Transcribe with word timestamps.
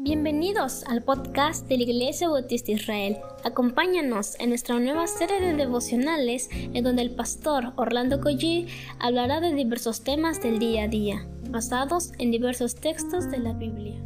Bienvenidos 0.00 0.84
al 0.86 1.02
podcast 1.02 1.66
de 1.66 1.76
la 1.76 1.82
Iglesia 1.82 2.28
Bautista 2.28 2.70
Israel. 2.70 3.18
Acompáñanos 3.42 4.36
en 4.38 4.50
nuestra 4.50 4.78
nueva 4.78 5.08
serie 5.08 5.40
de 5.40 5.54
devocionales 5.54 6.48
en 6.52 6.84
donde 6.84 7.02
el 7.02 7.16
pastor 7.16 7.72
Orlando 7.74 8.20
Collie 8.20 8.68
hablará 9.00 9.40
de 9.40 9.52
diversos 9.54 10.04
temas 10.04 10.40
del 10.40 10.60
día 10.60 10.84
a 10.84 10.88
día, 10.88 11.26
basados 11.50 12.12
en 12.20 12.30
diversos 12.30 12.76
textos 12.76 13.28
de 13.28 13.38
la 13.38 13.54
Biblia. 13.54 14.00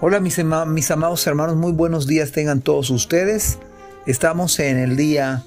Hola 0.00 0.18
mis, 0.18 0.90
amados 0.90 1.24
hermanos, 1.28 1.54
muy 1.54 1.70
buenos 1.70 2.08
días 2.08 2.32
tengan 2.32 2.62
todos 2.62 2.90
ustedes. 2.90 3.60
Estamos 4.06 4.58
en 4.58 4.76
el 4.76 4.96
día 4.96 5.44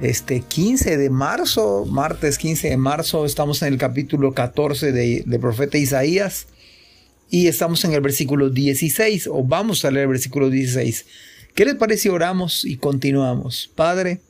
este 0.00 0.40
15 0.40 0.96
de 0.96 1.10
marzo, 1.10 1.84
martes 1.86 2.38
15 2.38 2.70
de 2.70 2.76
marzo, 2.76 3.26
estamos 3.26 3.60
en 3.62 3.74
el 3.74 3.78
capítulo 3.78 4.32
14 4.32 4.92
de, 4.92 5.38
profeta 5.38 5.76
Isaías 5.76 6.46
y 7.28 7.48
estamos 7.48 7.84
en 7.84 7.92
el 7.92 8.00
versículo 8.00 8.48
16 8.48 9.26
o 9.26 9.44
vamos 9.44 9.84
a 9.84 9.90
leer 9.90 10.04
el 10.04 10.10
versículo 10.10 10.48
16. 10.48 11.04
¿Qué 11.54 11.64
les 11.64 11.74
parece 11.74 12.08
oramos 12.08 12.64
y 12.64 12.76
continuamos? 12.76 13.70
Padre, 13.74 14.20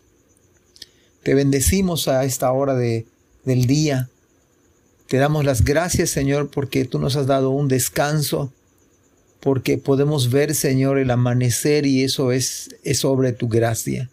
te 1.22 1.34
bendecimos 1.34 2.08
a 2.08 2.24
esta 2.24 2.50
hora 2.50 2.74
de, 2.74 3.06
del 3.44 3.66
día. 3.66 4.08
Te 5.06 5.18
damos 5.18 5.44
las 5.44 5.64
gracias, 5.64 6.10
Señor, 6.10 6.50
porque 6.50 6.84
tú 6.84 6.98
nos 6.98 7.14
has 7.14 7.26
dado 7.26 7.50
un 7.50 7.68
descanso, 7.68 8.52
porque 9.38 9.78
podemos 9.78 10.30
ver, 10.30 10.54
Señor, 10.54 10.98
el 10.98 11.10
amanecer 11.10 11.86
y 11.86 12.02
eso 12.02 12.32
es, 12.32 12.76
es 12.82 12.98
sobre 12.98 13.32
tu 13.32 13.48
gracia. 13.48 14.10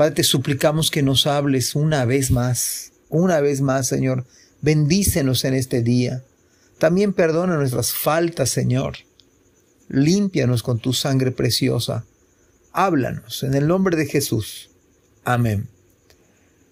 Padre, 0.00 0.14
te 0.14 0.24
suplicamos 0.24 0.90
que 0.90 1.02
nos 1.02 1.26
hables 1.26 1.74
una 1.74 2.06
vez 2.06 2.30
más, 2.30 2.92
una 3.10 3.42
vez 3.42 3.60
más, 3.60 3.86
Señor. 3.86 4.24
Bendícenos 4.62 5.44
en 5.44 5.52
este 5.52 5.82
día. 5.82 6.24
También 6.78 7.12
perdona 7.12 7.56
nuestras 7.56 7.92
faltas, 7.92 8.48
Señor. 8.48 8.94
Límpianos 9.90 10.62
con 10.62 10.78
tu 10.78 10.94
sangre 10.94 11.32
preciosa. 11.32 12.06
Háblanos 12.72 13.42
en 13.42 13.52
el 13.52 13.66
nombre 13.66 13.94
de 13.94 14.06
Jesús. 14.06 14.70
Amén. 15.22 15.68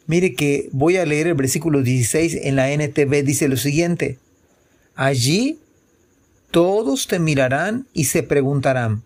Mire 0.07 0.35
que 0.35 0.71
voy 0.73 0.97
a 0.97 1.05
leer 1.05 1.27
el 1.27 1.35
versículo 1.35 1.83
16 1.83 2.35
en 2.45 2.57
la 2.57 2.73
NTV. 2.73 3.25
Dice 3.25 3.47
lo 3.47 3.59
siguiente. 3.59 4.19
Allí 4.95 5.59
todos 6.51 7.07
te 7.07 7.19
mirarán 7.19 7.89
y 7.93 8.05
se 8.05 8.23
preguntarán, 8.23 9.03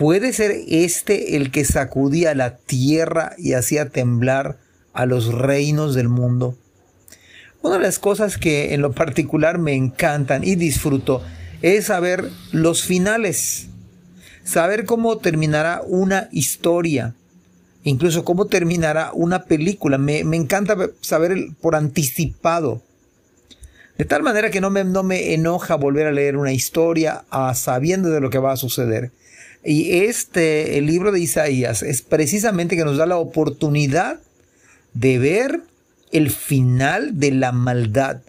¿Puede 0.00 0.32
ser 0.32 0.52
este 0.66 1.36
el 1.36 1.50
que 1.50 1.62
sacudía 1.66 2.34
la 2.34 2.56
tierra 2.56 3.34
y 3.36 3.52
hacía 3.52 3.90
temblar 3.90 4.56
a 4.94 5.04
los 5.04 5.34
reinos 5.34 5.94
del 5.94 6.08
mundo? 6.08 6.56
Una 7.60 7.74
de 7.74 7.82
las 7.82 7.98
cosas 7.98 8.38
que 8.38 8.72
en 8.72 8.80
lo 8.80 8.92
particular 8.92 9.58
me 9.58 9.74
encantan 9.74 10.42
y 10.42 10.54
disfruto 10.54 11.22
es 11.60 11.84
saber 11.84 12.30
los 12.50 12.82
finales, 12.82 13.66
saber 14.42 14.86
cómo 14.86 15.18
terminará 15.18 15.82
una 15.84 16.30
historia, 16.32 17.14
incluso 17.84 18.24
cómo 18.24 18.46
terminará 18.46 19.10
una 19.12 19.44
película. 19.44 19.98
Me, 19.98 20.20
encanta 20.20 20.78
saber 21.02 21.36
por 21.60 21.74
anticipado. 21.74 22.80
De 23.98 24.06
tal 24.06 24.22
manera 24.22 24.50
que 24.50 24.62
no 24.62 24.70
me, 24.70 24.82
no 24.82 25.02
me 25.02 25.34
enoja 25.34 25.74
volver 25.74 26.06
a 26.06 26.12
leer 26.12 26.38
una 26.38 26.54
historia 26.54 27.24
a 27.28 27.54
sabiendo 27.54 28.08
de 28.08 28.22
lo 28.22 28.30
que 28.30 28.38
va 28.38 28.52
a 28.52 28.56
suceder. 28.56 29.12
Y 29.64 30.04
este, 30.04 30.78
el 30.78 30.86
libro 30.86 31.12
de 31.12 31.20
Isaías, 31.20 31.82
es 31.82 32.02
precisamente 32.02 32.76
que 32.76 32.84
nos 32.84 32.96
da 32.96 33.06
la 33.06 33.18
oportunidad 33.18 34.20
de 34.94 35.18
ver 35.18 35.60
el 36.12 36.30
final 36.30 37.18
de 37.18 37.32
la 37.32 37.52
maldad. 37.52 38.22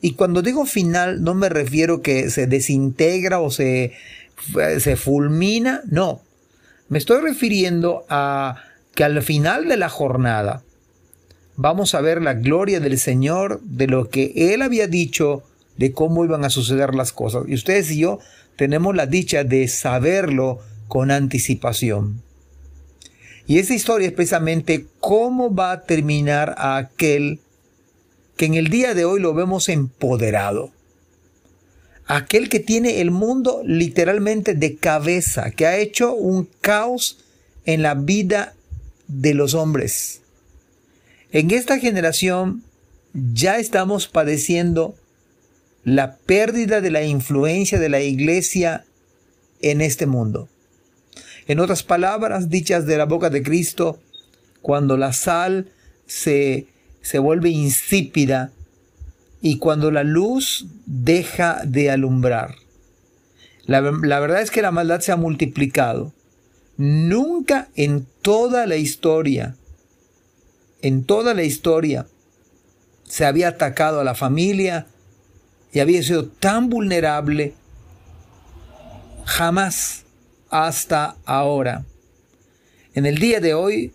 Y 0.00 0.12
cuando 0.12 0.42
digo 0.42 0.64
final, 0.64 1.22
no 1.22 1.34
me 1.34 1.48
refiero 1.48 2.02
que 2.02 2.30
se 2.30 2.46
desintegra 2.46 3.40
o 3.40 3.50
se, 3.50 3.92
se 4.78 4.96
fulmina, 4.96 5.82
no. 5.90 6.22
Me 6.88 6.98
estoy 6.98 7.20
refiriendo 7.20 8.06
a 8.08 8.62
que 8.94 9.04
al 9.04 9.22
final 9.22 9.68
de 9.68 9.76
la 9.76 9.88
jornada 9.88 10.62
vamos 11.56 11.94
a 11.94 12.00
ver 12.00 12.22
la 12.22 12.34
gloria 12.34 12.80
del 12.80 12.98
Señor, 12.98 13.60
de 13.62 13.88
lo 13.88 14.08
que 14.08 14.32
Él 14.54 14.62
había 14.62 14.86
dicho, 14.86 15.42
de 15.76 15.92
cómo 15.92 16.24
iban 16.24 16.44
a 16.44 16.50
suceder 16.50 16.94
las 16.94 17.12
cosas. 17.12 17.44
Y 17.46 17.54
ustedes 17.54 17.90
y 17.90 17.98
yo 17.98 18.20
tenemos 18.56 18.96
la 18.96 19.06
dicha 19.06 19.44
de 19.44 19.68
saberlo 19.68 20.60
con 20.88 21.10
anticipación. 21.10 22.22
Y 23.46 23.58
esa 23.58 23.74
historia 23.74 24.08
es 24.08 24.12
precisamente 24.12 24.86
cómo 25.00 25.54
va 25.54 25.72
a 25.72 25.82
terminar 25.82 26.54
a 26.58 26.76
aquel 26.76 27.40
que 28.36 28.46
en 28.46 28.54
el 28.54 28.68
día 28.68 28.94
de 28.94 29.04
hoy 29.04 29.20
lo 29.20 29.34
vemos 29.34 29.68
empoderado. 29.68 30.70
Aquel 32.06 32.48
que 32.48 32.60
tiene 32.60 33.00
el 33.00 33.10
mundo 33.10 33.62
literalmente 33.64 34.54
de 34.54 34.76
cabeza, 34.76 35.50
que 35.50 35.66
ha 35.66 35.76
hecho 35.76 36.14
un 36.14 36.48
caos 36.60 37.18
en 37.64 37.82
la 37.82 37.94
vida 37.94 38.54
de 39.08 39.34
los 39.34 39.54
hombres. 39.54 40.20
En 41.32 41.50
esta 41.50 41.78
generación 41.78 42.62
ya 43.12 43.58
estamos 43.58 44.08
padeciendo 44.08 44.94
la 45.84 46.16
pérdida 46.16 46.80
de 46.80 46.90
la 46.90 47.02
influencia 47.02 47.78
de 47.78 47.88
la 47.88 48.00
iglesia 48.00 48.84
en 49.60 49.80
este 49.80 50.06
mundo. 50.06 50.48
En 51.48 51.60
otras 51.60 51.82
palabras, 51.82 52.50
dichas 52.50 52.84
de 52.84 52.98
la 52.98 53.06
boca 53.06 53.30
de 53.30 53.42
Cristo, 53.42 53.98
cuando 54.60 54.98
la 54.98 55.14
sal 55.14 55.72
se, 56.06 56.66
se 57.00 57.18
vuelve 57.18 57.48
insípida 57.48 58.52
y 59.40 59.56
cuando 59.56 59.90
la 59.90 60.04
luz 60.04 60.66
deja 60.84 61.62
de 61.64 61.90
alumbrar. 61.90 62.54
La, 63.64 63.80
la 63.80 64.20
verdad 64.20 64.42
es 64.42 64.50
que 64.50 64.60
la 64.60 64.72
maldad 64.72 65.00
se 65.00 65.10
ha 65.10 65.16
multiplicado. 65.16 66.12
Nunca 66.76 67.68
en 67.76 68.06
toda 68.20 68.66
la 68.66 68.76
historia, 68.76 69.56
en 70.82 71.02
toda 71.04 71.32
la 71.32 71.44
historia, 71.44 72.06
se 73.04 73.24
había 73.24 73.48
atacado 73.48 74.00
a 74.00 74.04
la 74.04 74.14
familia 74.14 74.86
y 75.72 75.80
había 75.80 76.02
sido 76.02 76.26
tan 76.26 76.68
vulnerable. 76.68 77.54
Jamás 79.24 80.04
hasta 80.50 81.16
ahora. 81.24 81.84
En 82.94 83.06
el 83.06 83.18
día 83.18 83.40
de 83.40 83.54
hoy 83.54 83.92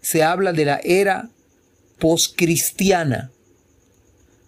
se 0.00 0.22
habla 0.22 0.52
de 0.52 0.64
la 0.64 0.80
era 0.82 1.30
poscristiana, 1.98 3.30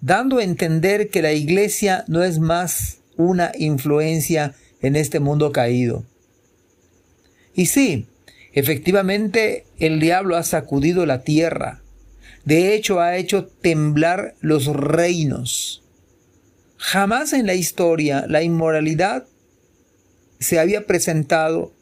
dando 0.00 0.38
a 0.38 0.44
entender 0.44 1.08
que 1.08 1.22
la 1.22 1.32
iglesia 1.32 2.04
no 2.08 2.22
es 2.22 2.38
más 2.38 2.98
una 3.16 3.52
influencia 3.58 4.54
en 4.80 4.96
este 4.96 5.20
mundo 5.20 5.52
caído. 5.52 6.04
Y 7.54 7.66
sí, 7.66 8.06
efectivamente 8.52 9.64
el 9.78 10.00
diablo 10.00 10.36
ha 10.36 10.42
sacudido 10.42 11.06
la 11.06 11.22
tierra, 11.22 11.82
de 12.44 12.74
hecho 12.74 13.00
ha 13.00 13.16
hecho 13.16 13.46
temblar 13.46 14.34
los 14.40 14.66
reinos. 14.66 15.82
Jamás 16.76 17.32
en 17.32 17.46
la 17.46 17.54
historia 17.54 18.26
la 18.28 18.42
inmoralidad 18.42 19.26
se 20.38 20.58
había 20.58 20.86
presentado 20.86 21.72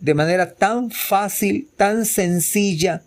de 0.00 0.14
manera 0.14 0.54
tan 0.54 0.90
fácil, 0.90 1.68
tan 1.76 2.04
sencilla, 2.04 3.02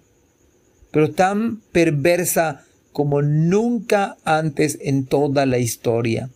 pero 0.92 1.12
tan 1.12 1.58
perversa 1.72 2.66
como 2.92 3.22
nunca 3.22 4.18
antes 4.24 4.80
en 4.82 5.06
toda 5.06 5.46
la 5.46 5.60
historia. 5.60 6.30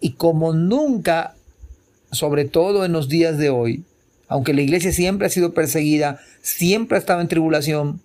Y 0.00 0.12
como 0.12 0.52
nunca, 0.52 1.34
sobre 2.12 2.44
todo 2.44 2.84
en 2.84 2.92
los 2.92 3.08
días 3.08 3.38
de 3.38 3.50
hoy, 3.50 3.84
aunque 4.28 4.54
la 4.54 4.62
iglesia 4.62 4.92
siempre 4.92 5.26
ha 5.26 5.30
sido 5.30 5.52
perseguida, 5.54 6.20
siempre 6.40 6.96
ha 6.96 7.00
estado 7.00 7.20
en 7.20 7.28
tribulación, 7.28 8.00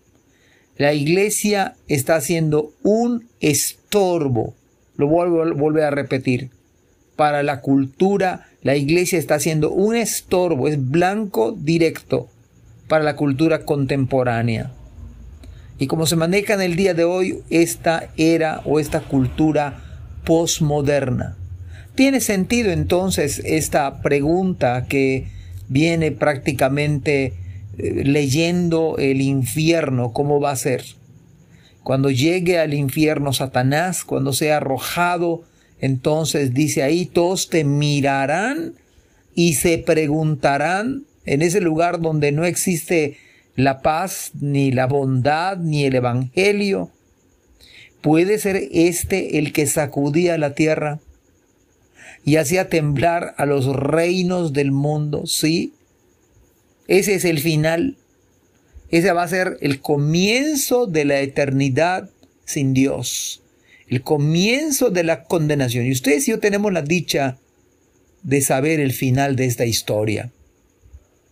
la 0.77 0.93
iglesia 0.93 1.75
está 1.87 2.15
haciendo 2.15 2.73
un 2.83 3.27
estorbo. 3.41 4.55
Lo 4.95 5.07
vuelvo, 5.07 5.81
a 5.81 5.89
repetir 5.91 6.49
para 7.19 7.43
la 7.43 7.59
cultura, 7.59 8.47
la 8.61 8.77
iglesia 8.77 9.19
está 9.19 9.35
haciendo 9.35 9.71
un 9.71 9.93
estorbo, 9.93 10.69
es 10.69 10.89
blanco 10.89 11.51
directo 11.51 12.29
para 12.87 13.03
la 13.03 13.17
cultura 13.17 13.65
contemporánea. 13.65 14.71
Y 15.79 15.87
como 15.87 16.05
se 16.05 16.15
maneja 16.15 16.53
en 16.53 16.61
el 16.61 16.77
día 16.77 16.93
de 16.93 17.03
hoy 17.03 17.39
esta 17.49 18.07
era 18.15 18.61
o 18.63 18.79
esta 18.79 19.01
cultura 19.01 19.81
posmoderna. 20.23 21.35
Tiene 21.93 22.21
sentido 22.21 22.71
entonces 22.71 23.41
esta 23.43 24.01
pregunta 24.01 24.85
que 24.87 25.27
viene 25.67 26.13
prácticamente 26.13 27.33
eh, 27.77 28.03
leyendo 28.05 28.95
el 28.97 29.19
infierno, 29.19 30.13
cómo 30.13 30.39
va 30.39 30.51
a 30.51 30.55
ser. 30.55 30.85
Cuando 31.83 32.11
llegue 32.11 32.59
al 32.59 32.73
infierno 32.73 33.33
Satanás, 33.33 34.05
cuando 34.05 34.31
sea 34.31 34.55
arrojado 34.55 35.43
entonces 35.81 36.53
dice 36.53 36.83
ahí, 36.83 37.05
todos 37.05 37.49
te 37.49 37.63
mirarán 37.63 38.73
y 39.33 39.53
se 39.53 39.77
preguntarán 39.77 41.05
en 41.25 41.41
ese 41.41 41.61
lugar 41.61 42.01
donde 42.01 42.31
no 42.31 42.45
existe 42.45 43.17
la 43.55 43.81
paz, 43.81 44.31
ni 44.39 44.71
la 44.71 44.87
bondad, 44.87 45.57
ni 45.57 45.85
el 45.85 45.95
Evangelio. 45.95 46.91
¿Puede 48.01 48.39
ser 48.39 48.61
este 48.71 49.37
el 49.37 49.51
que 49.53 49.67
sacudía 49.67 50.37
la 50.37 50.53
tierra 50.53 50.99
y 52.23 52.37
hacía 52.37 52.69
temblar 52.69 53.35
a 53.37 53.45
los 53.45 53.67
reinos 53.67 54.53
del 54.53 54.71
mundo? 54.71 55.25
Sí. 55.25 55.73
Ese 56.87 57.15
es 57.15 57.25
el 57.25 57.39
final. 57.39 57.97
Ese 58.89 59.11
va 59.11 59.23
a 59.23 59.27
ser 59.27 59.57
el 59.61 59.81
comienzo 59.81 60.87
de 60.87 61.05
la 61.05 61.19
eternidad 61.19 62.09
sin 62.45 62.73
Dios. 62.73 63.43
El 63.89 64.03
comienzo 64.03 64.91
de 64.91 65.03
la 65.03 65.23
condenación. 65.23 65.85
Y 65.85 65.91
ustedes 65.91 66.27
y 66.27 66.31
yo 66.31 66.39
tenemos 66.39 66.71
la 66.71 66.83
dicha 66.83 67.39
de 68.23 68.41
saber 68.41 68.79
el 68.79 68.93
final 68.93 69.35
de 69.35 69.45
esta 69.45 69.65
historia. 69.65 70.31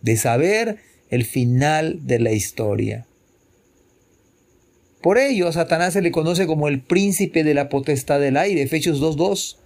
De 0.02 0.16
saber 0.16 0.78
el 1.08 1.24
final 1.24 2.06
de 2.06 2.18
la 2.18 2.32
historia. 2.32 3.06
Por 5.00 5.18
ello, 5.18 5.52
Satanás 5.52 5.92
se 5.92 6.02
le 6.02 6.10
conoce 6.10 6.46
como 6.46 6.66
el 6.66 6.80
príncipe 6.80 7.44
de 7.44 7.54
la 7.54 7.68
potestad 7.68 8.18
del 8.18 8.36
aire, 8.36 8.62
Efesios 8.62 9.00
2.2, 9.00 9.56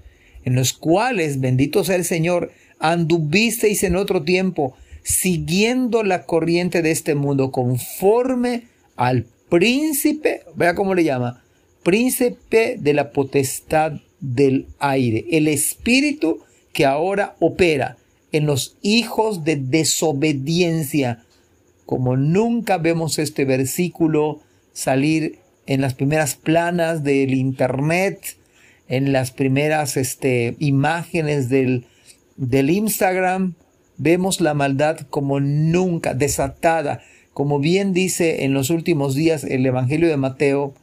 en 0.45 0.55
los 0.55 0.75
cuales, 0.75 1.41
bendito 1.41 1.85
sea 1.85 1.97
el 1.97 2.05
Señor, 2.05 2.53
anduvisteis 2.79 3.83
en 3.85 3.97
otro 3.97 4.23
tiempo, 4.25 4.77
siguiendo 5.03 6.03
la 6.03 6.27
corriente 6.27 6.83
de 6.83 6.91
este 6.91 7.15
mundo, 7.15 7.51
conforme 7.51 8.65
al 8.97 9.27
príncipe, 9.49 10.43
vea 10.55 10.75
cómo 10.75 10.95
le 10.95 11.05
llama, 11.05 11.42
príncipe 11.83 12.77
de 12.79 12.95
la 12.95 13.11
potestad 13.13 13.93
del 14.21 14.67
aire, 14.79 15.25
el 15.31 15.49
espíritu 15.49 16.41
que 16.73 16.87
ahora 16.87 17.37
opera 17.41 17.97
en 18.31 18.47
los 18.47 18.77
hijos 18.83 19.45
de 19.45 19.57
desobediencia, 19.57 21.25
como 21.87 22.17
nunca 22.17 22.79
vemos 22.79 23.19
este 23.19 23.45
versículo 23.45 24.41
salir 24.73 25.39
en 25.67 25.81
las 25.81 25.95
primeras 25.95 26.35
planas 26.35 27.05
del 27.05 27.35
internet, 27.35 28.37
en 28.89 29.13
las 29.13 29.31
primeras 29.31 29.97
este, 29.97 30.57
imágenes 30.59 31.49
del, 31.49 31.87
del 32.37 32.71
Instagram, 32.71 33.55
vemos 33.99 34.41
la 34.41 34.55
maldad 34.55 35.01
como 35.11 35.41
nunca 35.41 36.15
desatada. 36.15 37.03
Como 37.33 37.59
bien 37.59 37.93
dice 37.93 38.45
en 38.45 38.53
los 38.53 38.71
últimos 38.71 39.15
días 39.15 39.45
el 39.45 39.65
Evangelio 39.65 40.09
de 40.09 40.17
Mateo, 40.17 40.75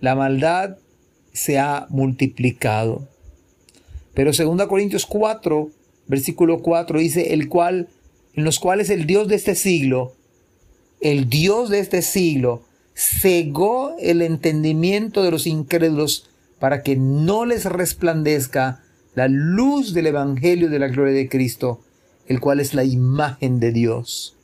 la 0.00 0.14
maldad 0.14 0.76
se 1.32 1.58
ha 1.58 1.86
multiplicado. 1.90 3.08
Pero 4.14 4.32
2 4.32 4.66
Corintios 4.66 5.06
4, 5.06 5.70
versículo 6.06 6.60
4 6.60 6.98
dice, 6.98 7.34
el 7.34 7.48
cual, 7.48 7.88
en 8.34 8.44
los 8.44 8.58
cuales 8.58 8.90
el 8.90 9.06
Dios 9.06 9.28
de 9.28 9.36
este 9.36 9.54
siglo, 9.54 10.14
el 11.00 11.28
Dios 11.28 11.70
de 11.70 11.78
este 11.78 12.02
siglo, 12.02 12.62
cegó 12.94 13.94
el 14.00 14.22
entendimiento 14.22 15.22
de 15.22 15.30
los 15.30 15.46
incrédulos 15.46 16.28
para 16.58 16.82
que 16.82 16.96
no 16.96 17.46
les 17.46 17.64
resplandezca 17.64 18.82
la 19.14 19.28
luz 19.28 19.94
del 19.94 20.08
Evangelio 20.08 20.68
de 20.68 20.78
la 20.80 20.88
gloria 20.88 21.14
de 21.14 21.28
Cristo, 21.28 21.80
el 22.26 22.40
cual 22.40 22.60
es 22.60 22.74
la 22.74 22.84
imagen 22.84 23.60
de 23.60 23.72
Dios. 23.72 24.37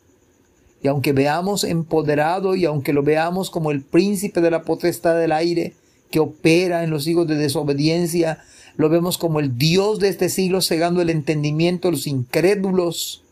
Y 0.85 0.89
aunque 0.89 1.15
veamos 1.15 1.65
empoderado 1.65 2.55
y 2.55 2.67
aunque 2.67 2.93
lo 2.93 3.03
veamos 3.03 3.49
como 3.49 3.71
el 3.71 3.81
príncipe 3.81 4.43
de 4.43 4.51
la 4.51 4.65
potestad 4.65 5.19
del 5.19 5.33
aire 5.33 5.73
que 6.11 6.21
opera 6.21 6.85
en 6.85 6.91
los 6.91 7.07
hijos 7.07 7.27
de 7.27 7.37
desobediencia, 7.37 8.45
lo 8.77 8.91
vemos 8.91 9.17
como 9.17 9.41
el 9.41 9.57
Dios 9.57 9.99
de 9.99 10.11
este 10.11 10.29
siglo 10.29 10.61
cegando 10.61 11.01
el 11.01 11.09
entendimiento 11.09 11.89
de 11.89 11.93
los 11.93 12.07
incrédulos. 12.07 13.23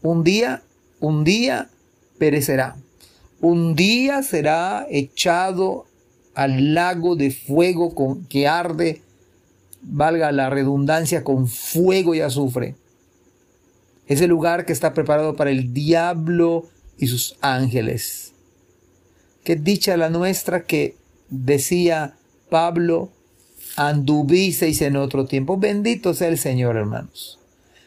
Un 0.00 0.22
día, 0.22 0.62
un 1.00 1.24
día 1.24 1.70
perecerá. 2.18 2.76
Un 3.40 3.74
día 3.74 4.22
será 4.22 4.86
echado 4.88 5.86
al 6.36 6.72
lago 6.72 7.16
de 7.16 7.32
fuego 7.32 7.96
con, 7.96 8.26
que 8.26 8.46
arde, 8.46 9.02
valga 9.82 10.30
la 10.30 10.50
redundancia, 10.50 11.24
con 11.24 11.48
fuego 11.48 12.14
y 12.14 12.20
azufre. 12.20 12.76
Ese 14.12 14.26
lugar 14.26 14.66
que 14.66 14.74
está 14.74 14.92
preparado 14.92 15.36
para 15.36 15.50
el 15.50 15.72
diablo 15.72 16.68
y 16.98 17.06
sus 17.06 17.38
ángeles. 17.40 18.34
Qué 19.42 19.56
dicha 19.56 19.96
la 19.96 20.10
nuestra 20.10 20.64
que 20.64 20.96
decía 21.30 22.14
Pablo, 22.50 23.08
anduvisteis 23.76 24.82
en 24.82 24.96
otro 24.96 25.24
tiempo. 25.24 25.56
Bendito 25.56 26.12
sea 26.12 26.28
el 26.28 26.36
Señor, 26.36 26.76
hermanos. 26.76 27.38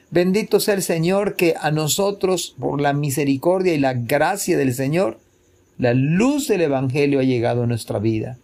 Bendito 0.10 0.60
sea 0.60 0.74
el 0.74 0.82
Señor 0.82 1.36
que 1.36 1.54
a 1.62 1.70
nosotros, 1.70 2.56
por 2.60 2.82
la 2.82 2.94
misericordia 2.94 3.76
y 3.76 3.80
la 3.80 3.94
gracia 3.94 4.58
del 4.58 4.74
Señor, 4.74 5.20
la 5.78 5.94
luz 5.94 6.48
del 6.48 6.62
Evangelio 6.62 7.20
ha 7.20 7.24
llegado 7.24 7.64
a 7.64 7.68
nuestra 7.68 8.00
vida 8.00 8.40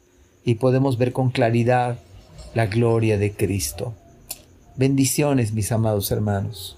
y 0.45 0.55
podemos 0.55 0.99
ver 0.99 1.13
con 1.13 1.31
claridad 1.31 1.97
la 2.53 2.67
gloria 2.67 3.17
de 3.17 3.31
Cristo. 3.31 3.95
Bendiciones, 4.75 5.51
mis 5.51 5.71
amados 5.71 6.11
hermanos. 6.11 6.77